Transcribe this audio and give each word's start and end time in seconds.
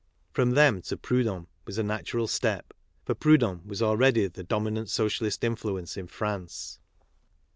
From 0.31 0.55
them 0.55 0.81
to 0.85 0.97
Proud 0.97 1.27
hon 1.27 1.45
was 1.67 1.77
a 1.77 1.83
natural 1.83 2.25
step, 2.27 2.73
for 3.05 3.13
Proudhon 3.13 3.61
was 3.67 3.83
already 3.83 4.25
the 4.25 4.43
dominant 4.43 4.89
socialist 4.89 5.43
influence 5.43 5.95
in 5.95 6.07
France. 6.07 6.79